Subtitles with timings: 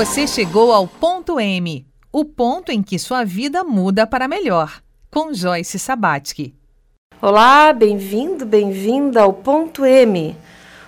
[0.00, 4.80] Você chegou ao ponto M, o ponto em que sua vida muda para melhor,
[5.10, 6.54] com Joyce Sabatsky.
[7.20, 10.34] Olá, bem-vindo, bem-vinda ao ponto M,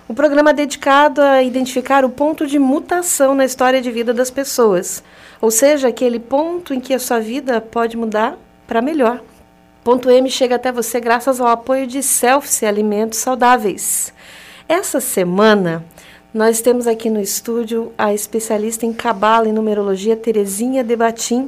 [0.07, 5.03] o programa dedicado a identificar o ponto de mutação na história de vida das pessoas,
[5.39, 9.21] ou seja, aquele ponto em que a sua vida pode mudar para melhor.
[9.83, 14.11] Ponto M chega até você graças ao apoio de Selfie Alimentos Saudáveis.
[14.67, 15.85] Essa semana
[16.33, 21.47] nós temos aqui no estúdio a especialista em cabala e numerologia Terezinha Debatim,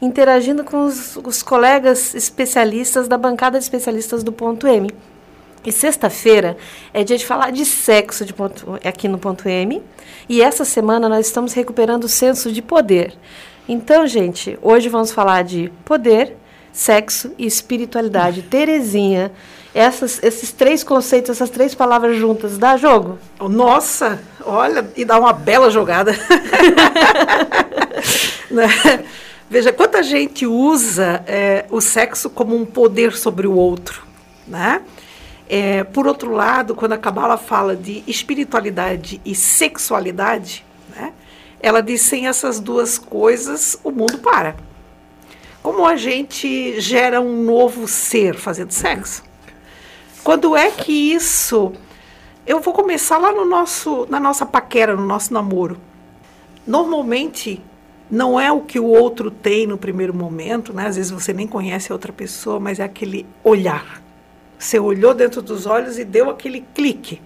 [0.00, 4.90] interagindo com os, os colegas especialistas da bancada de especialistas do Ponto M.
[5.64, 6.56] E sexta-feira
[6.94, 9.82] é dia de falar de sexo de ponto, aqui no Ponto M.
[10.28, 13.14] E essa semana nós estamos recuperando o senso de poder.
[13.68, 16.36] Então, gente, hoje vamos falar de poder,
[16.72, 18.42] sexo e espiritualidade.
[18.48, 19.30] Terezinha,
[19.74, 23.18] essas, esses três conceitos, essas três palavras juntas, dá jogo?
[23.40, 26.12] Nossa, olha, e dá uma bela jogada.
[28.50, 28.68] né?
[29.48, 34.02] Veja, quanta gente usa é, o sexo como um poder sobre o outro,
[34.46, 34.82] né?
[35.48, 40.64] É, por outro lado, quando a Kabbalah fala de espiritualidade e sexualidade,
[40.96, 41.12] né,
[41.60, 44.56] ela diz sem essas duas coisas o mundo para.
[45.62, 49.22] Como a gente gera um novo ser fazendo sexo?
[50.22, 51.72] Quando é que isso.
[52.46, 55.78] Eu vou começar lá no nosso, na nossa paquera, no nosso namoro.
[56.66, 57.60] Normalmente,
[58.10, 60.86] não é o que o outro tem no primeiro momento, né?
[60.86, 64.02] Às vezes você nem conhece a outra pessoa, mas é aquele olhar.
[64.58, 67.20] Você olhou dentro dos olhos e deu aquele clique.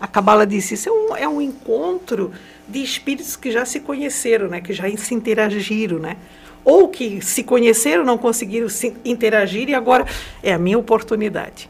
[0.00, 2.32] A Cabala disse: isso é um, é um encontro
[2.66, 4.60] de espíritos que já se conheceram, né?
[4.60, 6.16] Que já se interagiram, né?
[6.64, 10.06] ou que se conheceram, não conseguiram se interagir e agora
[10.42, 11.68] é a minha oportunidade.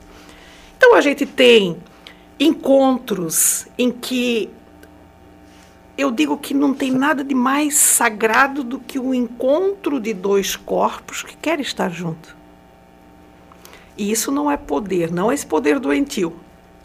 [0.87, 1.79] Então a gente tem
[2.39, 4.51] encontros em que
[5.97, 10.57] eu digo que não tem nada de mais sagrado do que o encontro de dois
[10.57, 12.37] corpos que querem estar juntos.
[13.97, 16.37] E isso não é poder, não é esse poder doentio,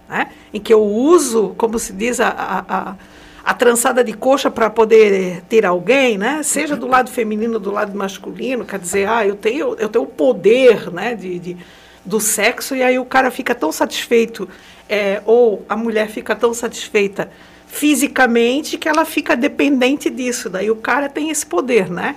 [0.08, 0.32] né?
[0.54, 2.96] em que eu uso, como se diz, a, a, a
[3.44, 6.44] a trançada de coxa para poder ter alguém, né?
[6.44, 10.08] Seja do lado feminino do lado masculino, quer dizer, ah, eu tenho, eu tenho o
[10.08, 11.58] poder, né, de, de
[12.06, 14.48] do sexo e aí o cara fica tão satisfeito
[14.88, 17.30] é, ou a mulher fica tão satisfeita
[17.68, 20.50] fisicamente que ela fica dependente disso.
[20.50, 22.16] Daí o cara tem esse poder, né?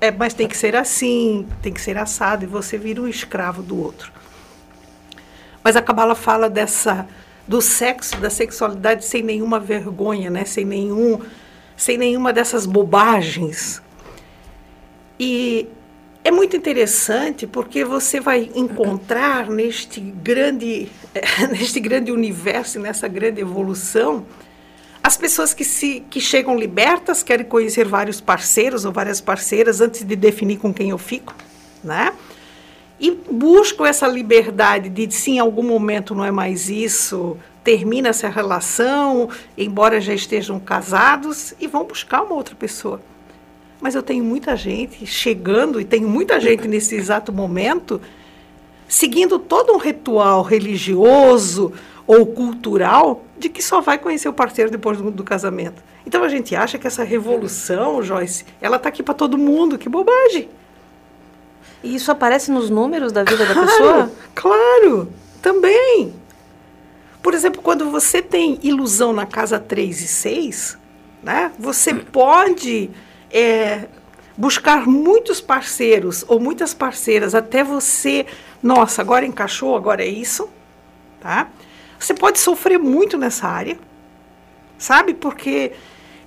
[0.00, 3.62] É, mas tem que ser assim, tem que ser assado e você vira um escravo
[3.62, 4.12] do outro.
[5.62, 7.06] Mas a Cabala fala dessa
[7.46, 10.44] do sexo, da sexualidade sem nenhuma vergonha, né?
[10.44, 11.20] sem, nenhum,
[11.76, 13.82] sem nenhuma dessas bobagens.
[15.18, 15.68] E
[16.24, 20.88] é muito interessante porque você vai encontrar neste grande,
[21.50, 24.24] neste grande universo, nessa grande evolução,
[25.02, 30.04] as pessoas que, se, que chegam libertas, querem conhecer vários parceiros ou várias parceiras antes
[30.04, 31.34] de definir com quem eu fico,
[31.82, 32.12] né?
[33.02, 38.28] e buscam essa liberdade de, se em algum momento não é mais isso, termina essa
[38.28, 39.28] relação,
[39.58, 43.02] embora já estejam casados, e vão buscar uma outra pessoa.
[43.82, 48.00] Mas eu tenho muita gente chegando, e tenho muita gente nesse exato momento,
[48.86, 51.72] seguindo todo um ritual religioso
[52.06, 55.82] ou cultural de que só vai conhecer o parceiro depois do, do casamento.
[56.06, 59.88] Então a gente acha que essa revolução, Joyce, ela está aqui para todo mundo, que
[59.88, 60.48] bobagem.
[61.82, 64.12] E isso aparece nos números da vida claro, da pessoa?
[64.32, 65.12] Claro,
[65.42, 66.14] também.
[67.20, 70.78] Por exemplo, quando você tem ilusão na casa 3 e 6,
[71.20, 72.88] né, você pode
[73.32, 73.86] é,
[74.36, 78.26] buscar muitos parceiros ou muitas parceiras até você,
[78.62, 80.48] nossa, agora encaixou, agora é isso,
[81.20, 81.48] tá?
[81.98, 83.78] Você pode sofrer muito nessa área,
[84.76, 85.14] sabe?
[85.14, 85.72] Porque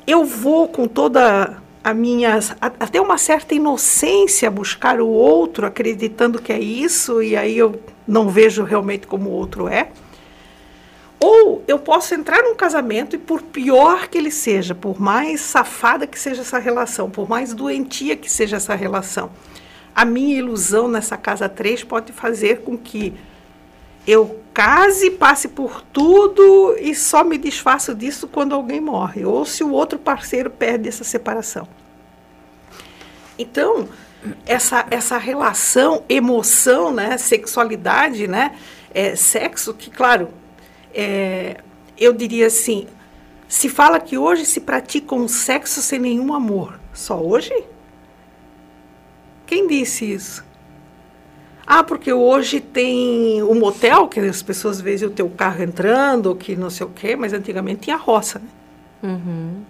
[0.07, 6.51] eu vou com toda a minha até uma certa inocência buscar o outro acreditando que
[6.51, 9.89] é isso e aí eu não vejo realmente como o outro é
[11.25, 16.05] ou eu posso entrar num casamento e por pior que ele seja por mais safada
[16.05, 19.31] que seja essa relação por mais doentia que seja essa relação
[19.93, 23.13] a minha ilusão nessa casa 3 pode fazer com que
[24.07, 29.65] eu case, passe por tudo e só me desfaço disso quando alguém morre, ou se
[29.65, 31.67] o outro parceiro perde essa separação.
[33.37, 33.89] Então,
[34.45, 38.55] essa, essa relação, emoção, né, sexualidade, né,
[38.93, 40.29] é, sexo, que, claro,
[40.95, 41.57] é,
[41.97, 42.87] eu diria assim,
[43.47, 46.79] se fala que hoje se pratica um sexo sem nenhum amor.
[46.93, 47.53] Só hoje?
[49.45, 50.43] Quem disse isso?
[51.67, 56.35] Ah, porque hoje tem o um motel, que as pessoas veem o teu carro entrando,
[56.35, 58.47] que não sei o quê, mas antigamente tinha roça, né?
[59.03, 59.63] Uhum.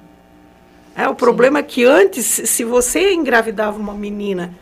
[0.96, 4.54] É, o problema é que antes, se você engravidava uma menina,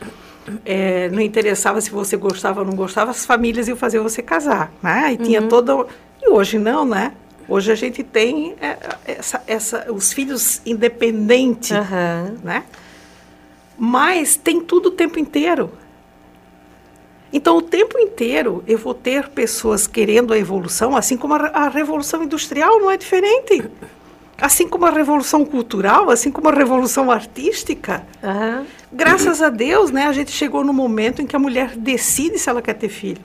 [0.64, 4.72] é, não interessava se você gostava ou não gostava, as famílias iam fazer você casar,
[4.82, 5.12] né?
[5.12, 5.24] E uhum.
[5.24, 5.86] tinha toda...
[6.34, 7.12] Hoje não, né?
[7.48, 12.38] Hoje a gente tem é, essa, essa, os filhos independentes, uhum.
[12.42, 12.64] né?
[13.78, 15.70] Mas tem tudo o tempo inteiro.
[17.32, 21.68] Então, o tempo inteiro eu vou ter pessoas querendo a evolução, assim como a, a
[21.68, 23.70] revolução industrial não é diferente.
[24.36, 28.04] Assim como a revolução cultural, assim como a revolução artística.
[28.20, 28.66] Uhum.
[28.92, 32.50] Graças a Deus, né, a gente chegou no momento em que a mulher decide se
[32.50, 33.22] ela quer ter filho.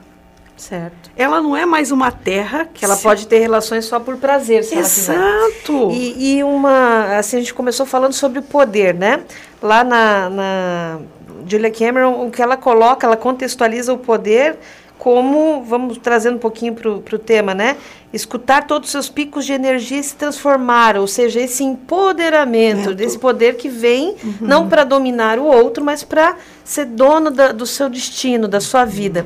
[0.60, 1.10] Certo.
[1.16, 3.02] Ela não é mais uma terra que ela se...
[3.02, 5.90] pode ter relações só por prazer, se Exato.
[5.90, 9.22] E, e uma, assim, a gente começou falando sobre o poder, né?
[9.62, 10.98] Lá na, na
[11.46, 14.58] Julia Cameron, o que ela coloca, ela contextualiza o poder
[14.98, 17.78] como, vamos trazendo um pouquinho para o tema, né?
[18.12, 23.18] Escutar todos os seus picos de energia e se transformar, ou seja, esse empoderamento, desse
[23.18, 24.34] poder que vem uhum.
[24.42, 28.84] não para dominar o outro, mas para ser dono da, do seu destino, da sua
[28.84, 29.24] vida.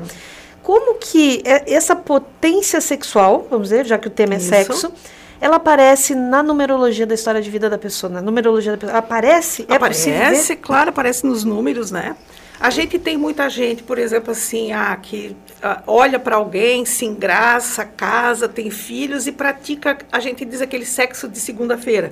[0.65, 4.47] Como que é, essa potência sexual, vamos dizer, já que o tema é Isso.
[4.47, 4.91] sexo,
[5.39, 8.97] ela aparece na numerologia da história de vida da pessoa, na numerologia da pessoa.
[8.97, 9.63] Aparece?
[9.69, 12.15] É aparece, claro, aparece nos números, né?
[12.59, 17.05] A gente tem muita gente, por exemplo, assim, ah, que ah, olha para alguém, se
[17.05, 22.11] engraça, casa, tem filhos e pratica, a gente diz aquele sexo de segunda-feira.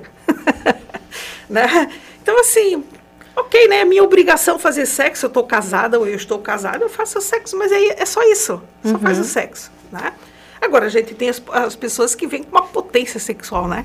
[1.50, 1.90] né?
[2.22, 2.84] Então, assim,
[3.36, 3.80] ok, né?
[3.80, 7.56] É minha obrigação fazer sexo, eu estou casada ou eu estou casada, eu faço sexo,
[7.56, 8.98] mas aí é só isso, só uhum.
[8.98, 10.12] faz o sexo, né?
[10.60, 13.84] Agora, a gente tem as, as pessoas que vêm com uma potência sexual, né?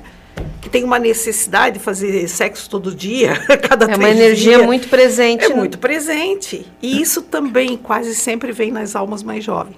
[0.60, 3.34] que tem uma necessidade de fazer sexo todo dia,
[3.68, 4.66] cada É uma energia dias.
[4.66, 5.44] muito presente.
[5.44, 5.54] É né?
[5.54, 6.66] muito presente.
[6.82, 9.76] E isso também quase sempre vem nas almas mais jovens.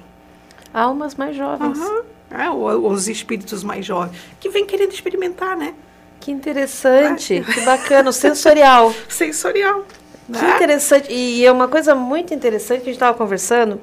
[0.73, 1.79] Almas mais jovens.
[1.79, 2.03] Uhum.
[2.31, 5.75] É, os espíritos mais jovens, que vêm querendo experimentar, né?
[6.23, 8.95] Que interessante, que bacana, sensorial.
[9.09, 9.85] sensorial.
[10.29, 10.39] Né?
[10.39, 11.13] Que interessante.
[11.13, 13.81] E é uma coisa muito interessante que a gente estava conversando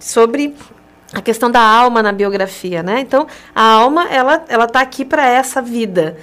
[0.00, 0.56] sobre
[1.12, 2.98] a questão da alma na biografia, né?
[2.98, 6.18] Então, a alma, ela ela tá aqui para essa vida.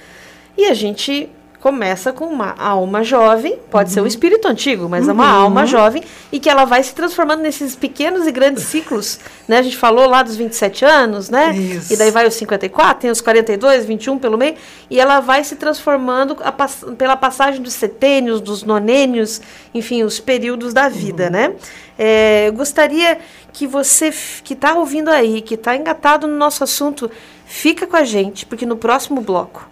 [0.58, 3.94] E a gente começa com uma alma jovem, pode uhum.
[3.94, 5.10] ser um espírito antigo, mas uhum.
[5.10, 5.42] é uma uhum.
[5.42, 6.02] alma jovem
[6.32, 9.58] e que ela vai se transformando nesses pequenos e grandes ciclos, né?
[9.58, 11.54] A gente falou lá dos 27 anos, né?
[11.54, 11.92] Isso.
[11.92, 14.54] E daí vai os 54, tem os 42, 21 pelo meio,
[14.88, 19.40] e ela vai se transformando pass pela passagem dos setênios, dos nonênios,
[19.74, 21.30] enfim, os períodos da vida, uhum.
[21.30, 21.52] né?
[21.98, 23.18] É, eu gostaria
[23.52, 24.10] que você
[24.42, 27.10] que está ouvindo aí, que está engatado no nosso assunto,
[27.44, 29.68] fica com a gente, porque no próximo bloco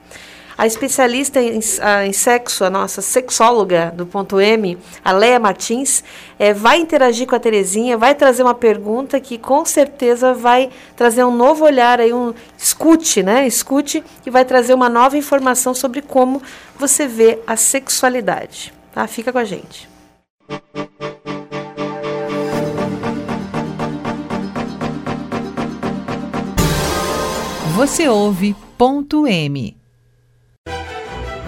[0.58, 6.02] a especialista em, a, em, sexo, a nossa sexóloga do ponto M, a Leia Martins,
[6.36, 11.22] é, vai interagir com a Terezinha, vai trazer uma pergunta que com certeza vai trazer
[11.22, 13.46] um novo olhar aí, um escute, né?
[13.46, 16.42] Escute e vai trazer uma nova informação sobre como
[16.76, 18.74] você vê a sexualidade.
[18.92, 19.06] Tá?
[19.06, 19.88] Fica com a gente.
[27.76, 29.77] Você ouve ponto M.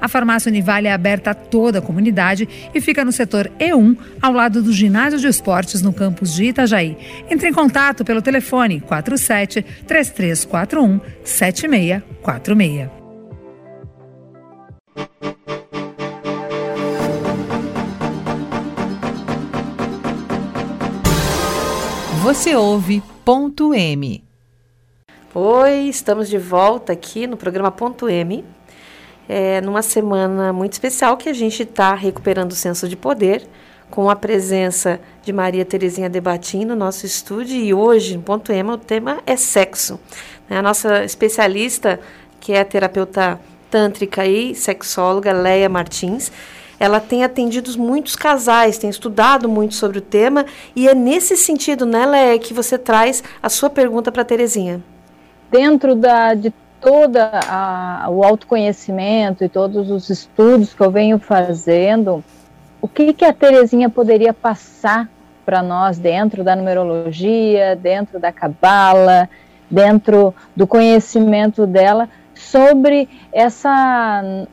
[0.00, 4.32] A farmácia Univale é aberta a toda a comunidade e fica no setor E1, ao
[4.32, 6.96] lado do ginásio de esportes no campus de Itajaí.
[7.30, 12.98] Entre em contato pelo telefone 47 3341 7646.
[22.22, 24.22] Você ouve ponto M.
[25.34, 28.44] Oi, estamos de volta aqui no programa Ponto M
[29.28, 33.46] é, numa semana muito especial que a gente está recuperando o senso de poder,
[33.90, 37.56] com a presença de Maria Terezinha Debatim no nosso estúdio.
[37.56, 39.98] E hoje, em ponto EMA, o tema é sexo.
[40.48, 42.00] A nossa especialista,
[42.40, 43.38] que é a terapeuta
[43.70, 46.32] tântrica e sexóloga, Leia Martins,
[46.80, 51.84] ela tem atendido muitos casais, tem estudado muito sobre o tema, e é nesse sentido,
[51.84, 54.82] né, Léa, que você traz a sua pergunta para a Terezinha.
[55.50, 57.16] Dentro da, de todo
[58.10, 62.24] o autoconhecimento e todos os estudos que eu venho fazendo,
[62.80, 65.08] o que, que a Terezinha poderia passar
[65.44, 69.28] para nós dentro da numerologia, dentro da cabala,
[69.70, 74.46] dentro do conhecimento dela sobre essa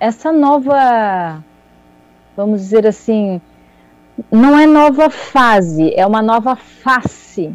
[0.00, 1.42] essa nova
[2.36, 3.40] vamos dizer assim
[4.30, 7.54] não é nova fase é uma nova face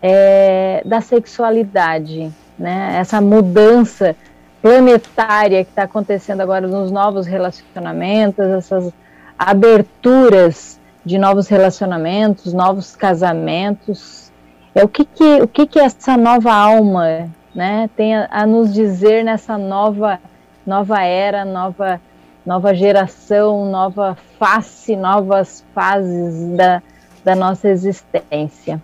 [0.00, 4.16] é, da sexualidade né essa mudança
[4.62, 8.92] planetária que está acontecendo agora nos novos relacionamentos essas
[9.38, 14.32] aberturas de novos relacionamentos novos casamentos
[14.74, 18.72] é o que que o que que essa nova alma né, tem a, a, nos
[18.74, 20.18] dizer nessa nova,
[20.66, 22.00] nova era, nova,
[22.44, 26.82] nova geração, nova face, novas fases da,
[27.22, 28.82] da nossa existência.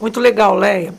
[0.00, 0.92] Muito legal, Leia.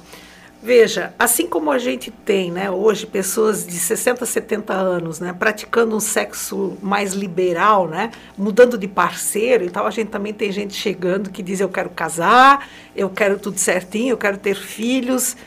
[0.61, 5.95] Veja, assim como a gente tem, né, hoje pessoas de 60, 70 anos, né, praticando
[5.95, 10.73] um sexo mais liberal, né, mudando de parceiro e tal, a gente também tem gente
[10.73, 15.37] chegando que diz eu quero casar, eu quero tudo certinho, eu quero ter filhos.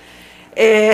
[0.55, 0.93] É,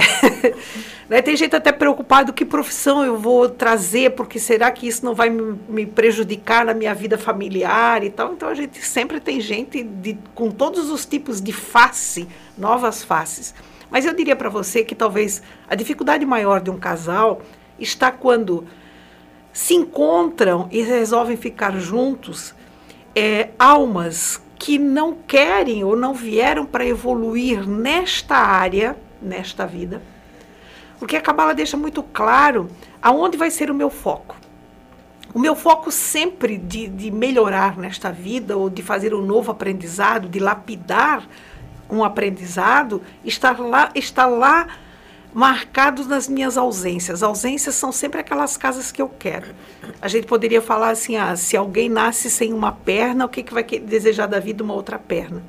[1.10, 5.14] né, tem gente até preocupado que profissão eu vou trazer, porque será que isso não
[5.14, 8.32] vai me, me, prejudicar na minha vida familiar e tal?
[8.32, 13.54] Então a gente sempre tem gente de, com todos os tipos de face, novas faces.
[13.90, 17.42] Mas eu diria para você que talvez a dificuldade maior de um casal
[17.78, 18.66] está quando
[19.52, 22.54] se encontram e resolvem ficar juntos
[23.14, 30.02] é, almas que não querem ou não vieram para evoluir nesta área nesta vida.
[30.98, 32.68] Porque a Cabala deixa muito claro
[33.00, 34.36] aonde vai ser o meu foco.
[35.34, 40.28] O meu foco sempre de, de melhorar nesta vida, ou de fazer um novo aprendizado,
[40.28, 41.28] de lapidar
[41.90, 44.66] um aprendizado, está lá, está lá
[45.32, 47.22] marcado nas minhas ausências.
[47.22, 49.54] Ausências são sempre aquelas casas que eu quero.
[50.00, 53.52] A gente poderia falar assim: ah, se alguém nasce sem uma perna, o que, que
[53.52, 55.42] vai desejar da vida uma outra perna?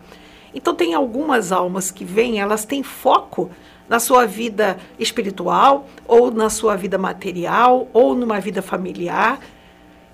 [0.54, 3.50] Então, tem algumas almas que vêm, elas têm foco
[3.88, 9.40] na sua vida espiritual, ou na sua vida material, ou numa vida familiar,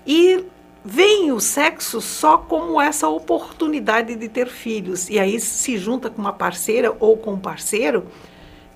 [0.06, 0.44] e
[0.84, 5.08] vem o sexo só como essa oportunidade de ter filhos.
[5.08, 8.06] E aí se junta com uma parceira ou com um parceiro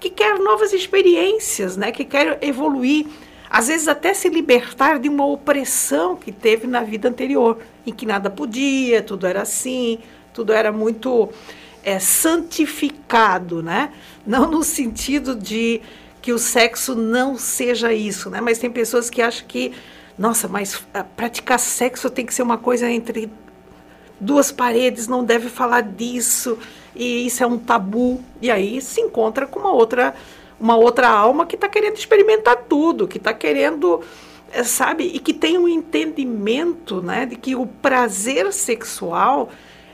[0.00, 1.92] que quer novas experiências, né?
[1.92, 3.06] que quer evoluir.
[3.50, 8.04] Às vezes até se libertar de uma opressão que teve na vida anterior, em que
[8.04, 9.98] nada podia, tudo era assim,
[10.34, 11.30] tudo era muito
[11.82, 13.90] é, santificado, né?
[14.26, 15.80] Não no sentido de
[16.20, 18.40] que o sexo não seja isso, né?
[18.40, 19.72] Mas tem pessoas que acham que,
[20.18, 23.30] nossa, mas ah, praticar sexo tem que ser uma coisa entre
[24.20, 26.58] duas paredes, não deve falar disso,
[26.94, 28.20] e isso é um tabu.
[28.42, 30.14] E aí se encontra com uma outra,
[30.58, 34.02] uma outra alma que está querendo experimentar tudo, que está querendo
[34.52, 39.50] é, sabe, e que tem um entendimento, né, de que o prazer sexual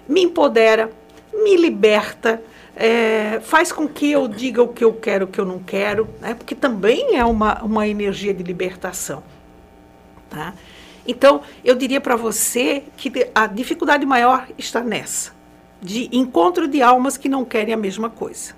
[0.09, 0.91] me empodera,
[1.33, 2.43] me liberta,
[2.77, 6.09] é, faz com que eu diga o que eu quero, o que eu não quero,
[6.21, 6.35] né?
[6.35, 9.23] porque também é uma, uma energia de libertação.
[10.35, 10.53] Tá?
[11.07, 15.33] Então, eu diria para você que a dificuldade maior está nessa,
[15.81, 18.55] de encontro de almas que não querem a mesma coisa.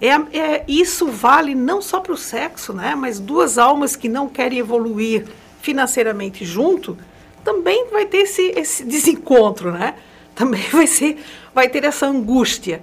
[0.00, 2.94] É, é isso vale não só para o sexo, né?
[2.94, 5.26] mas duas almas que não querem evoluir
[5.60, 6.96] financeiramente junto,
[7.42, 9.94] também vai ter esse, esse desencontro, né?
[10.34, 11.22] também vai, ser,
[11.54, 12.82] vai ter essa angústia.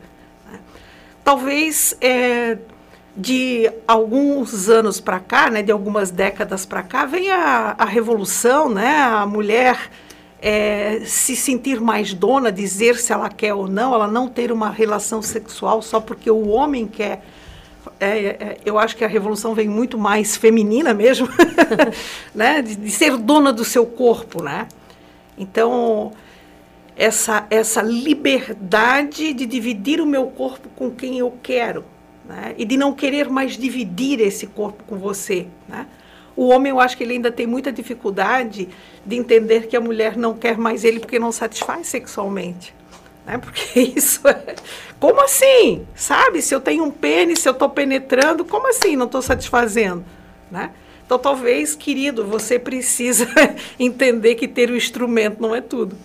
[0.51, 0.59] Né?
[1.23, 2.57] Talvez é,
[3.15, 8.69] de alguns anos para cá, né, de algumas décadas para cá, venha a, a, revolução,
[8.69, 9.89] né, a mulher
[10.41, 14.69] é, se sentir mais dona, dizer se ela quer ou não, ela não ter uma
[14.69, 17.23] relação sexual só porque o homem quer.
[17.99, 21.27] É, é, eu acho que a revolução vem muito mais feminina mesmo,
[22.33, 24.67] né, de, de ser dona do seu corpo, né?
[25.37, 26.11] Então,
[26.95, 31.83] essa, essa liberdade de dividir o meu corpo com quem eu quero,
[32.25, 32.53] né?
[32.57, 35.47] e de não querer mais dividir esse corpo com você.
[35.67, 35.87] Né?
[36.35, 38.69] O homem, eu acho que ele ainda tem muita dificuldade
[39.05, 42.73] de entender que a mulher não quer mais ele porque não satisfaz sexualmente.
[43.25, 43.37] Né?
[43.37, 44.55] Porque isso é.
[44.99, 45.85] Como assim?
[45.95, 46.41] Sabe?
[46.41, 50.05] Se eu tenho um pênis, se eu estou penetrando, como assim não estou satisfazendo?
[50.49, 50.71] Né?
[51.05, 53.27] Então, talvez, querido, você precisa
[53.77, 55.97] entender que ter o instrumento não é tudo.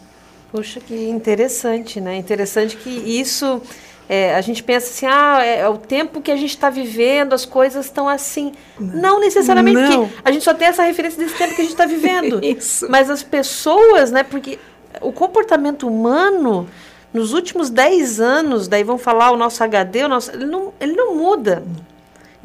[0.51, 2.17] Puxa, que interessante, né?
[2.17, 3.61] Interessante que isso
[4.09, 7.33] É, a gente pensa assim, ah, é, é o tempo que a gente está vivendo,
[7.33, 8.53] as coisas estão assim.
[8.79, 10.09] Não, necessariamente, Não.
[10.25, 12.39] a gente só tem essa referência desse tempo que a gente está vivendo.
[12.45, 12.87] Isso.
[12.89, 14.59] Mas as pessoas, né, porque
[15.01, 16.69] o comportamento humano,
[17.13, 20.93] nos últimos 10 anos, daí vão falar o nosso HD, o nosso, ele, não, ele
[20.93, 21.65] não muda.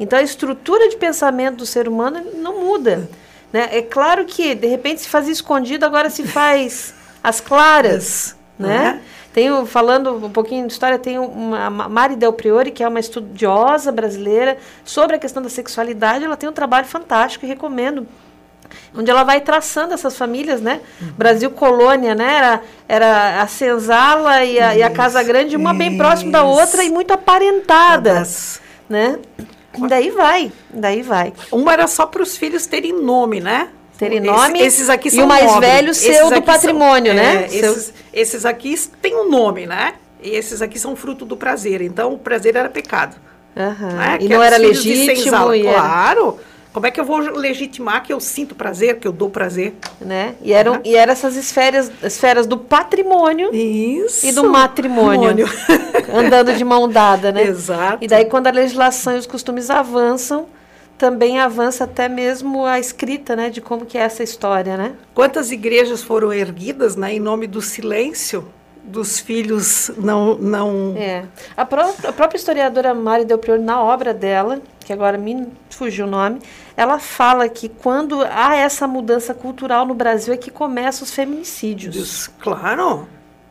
[0.00, 3.08] Então a estrutura de pensamento do ser humano não muda.
[3.52, 3.68] Né?
[3.70, 6.92] É claro que, de repente, se fazia escondido, agora se faz
[7.22, 8.34] às claras.
[8.58, 9.00] Né?
[9.32, 13.90] Tenho, falando um pouquinho de história, tem uma, Mari Del Priori, que é uma estudiosa
[13.90, 16.24] brasileira sobre a questão da sexualidade.
[16.24, 18.06] Ela tem um trabalho fantástico e recomendo
[18.94, 20.80] onde ela vai traçando essas famílias, né?
[21.16, 22.36] Brasil colônia, né?
[22.36, 26.84] Era, era a senzala e a, e a Casa Grande, uma bem próxima da outra
[26.84, 29.18] e muito aparentadas, né?
[29.76, 31.32] E daí vai, daí vai.
[31.50, 33.68] Uma era só para os filhos terem nome, né?
[34.02, 35.70] Terem Esse- nome esses aqui e são o mais nobres.
[35.70, 37.44] velho o do aqui são- patrimônio, né?
[37.44, 39.94] é, Seu- Esses, esses aqui têm um nome, né?
[40.22, 41.80] E esses aqui são fruto do prazer.
[41.82, 43.16] Então, o prazer era pecado.
[43.56, 43.88] Aham.
[43.92, 44.16] né?
[44.20, 46.38] E Que não era legítimo e era, Claro.
[46.72, 49.74] Como é que eu vou legitimar que eu sinto prazer, que eu dou prazer?
[50.00, 50.34] né?
[50.40, 54.26] E eram e eram essas esferas, esferas do patrimônio Isso.
[54.26, 55.46] e do matrimônio
[56.12, 57.42] andando de mão dada, né?
[57.46, 57.98] Exato.
[58.00, 60.46] E daí quando a legislação e os costumes avançam,
[61.02, 64.92] também avança até mesmo a escrita, né, de como que é essa história, né?
[65.12, 68.46] Quantas igrejas foram erguidas né, em nome do silêncio
[68.84, 70.36] dos filhos não.
[70.36, 70.94] não...
[70.96, 71.24] É.
[71.56, 76.06] A, pró- a própria historiadora Mari Del Priori, na obra dela, que agora me fugiu
[76.06, 76.40] o nome,
[76.76, 81.96] ela fala que quando há essa mudança cultural no Brasil é que começam os feminicídios.
[81.96, 83.08] Deus, Claro,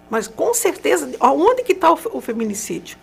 [0.09, 2.97] mas com certeza, onde que está o, o feminicídio?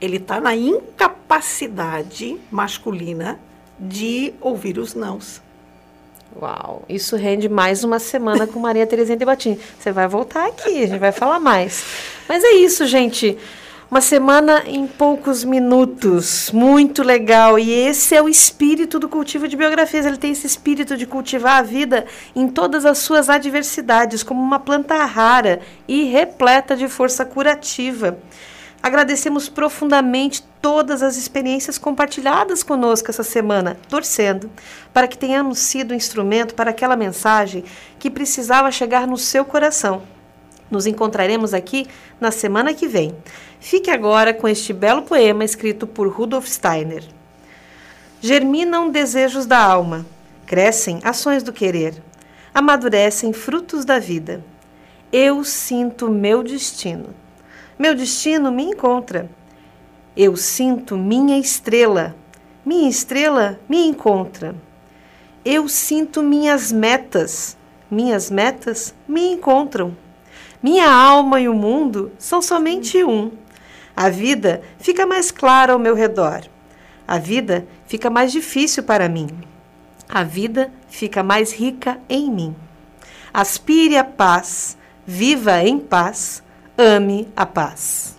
[0.00, 3.38] Ele está na incapacidade masculina
[3.78, 5.42] de ouvir os nãos.
[6.40, 9.58] Uau, isso rende mais uma semana com Maria Terezinha de Batim.
[9.78, 11.84] Você vai voltar aqui, a gente vai falar mais.
[12.28, 13.36] Mas é isso, gente.
[13.90, 16.52] Uma semana em poucos minutos.
[16.52, 17.58] Muito legal.
[17.58, 20.06] E esse é o espírito do cultivo de biografias.
[20.06, 24.60] Ele tem esse espírito de cultivar a vida em todas as suas adversidades, como uma
[24.60, 28.16] planta rara e repleta de força curativa.
[28.82, 34.50] Agradecemos profundamente todas as experiências compartilhadas conosco essa semana, torcendo
[34.92, 37.62] para que tenhamos sido um instrumento para aquela mensagem
[37.98, 40.02] que precisava chegar no seu coração.
[40.70, 41.86] Nos encontraremos aqui
[42.18, 43.14] na semana que vem.
[43.58, 47.04] Fique agora com este belo poema escrito por Rudolf Steiner.
[48.20, 50.06] Germinam desejos da alma,
[50.46, 52.02] crescem ações do querer,
[52.54, 54.42] amadurecem frutos da vida.
[55.12, 57.19] Eu sinto meu destino.
[57.80, 59.30] Meu destino me encontra.
[60.14, 62.14] Eu sinto minha estrela.
[62.62, 64.54] Minha estrela me encontra.
[65.42, 67.56] Eu sinto minhas metas.
[67.90, 69.96] Minhas metas me encontram.
[70.62, 73.30] Minha alma e o mundo são somente um.
[73.96, 76.42] A vida fica mais clara ao meu redor.
[77.08, 79.30] A vida fica mais difícil para mim.
[80.06, 82.54] A vida fica mais rica em mim.
[83.32, 86.42] Aspire a paz, viva em paz,
[86.82, 88.16] ame a paz.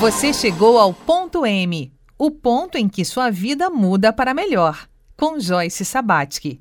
[0.00, 5.38] Você chegou ao ponto M, o ponto em que sua vida muda para melhor, com
[5.38, 6.58] Joyce Sabatsky.